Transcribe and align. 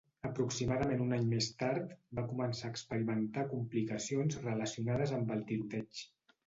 Aproximadament 0.27 1.03
un 1.03 1.13
any 1.17 1.27
més 1.33 1.49
tard, 1.59 1.93
va 2.21 2.25
començar 2.31 2.71
a 2.71 2.73
experimentar 2.77 3.47
complicacions 3.55 4.43
relacionades 4.51 5.19
amb 5.21 5.37
el 5.39 5.51
tiroteig. 5.53 6.09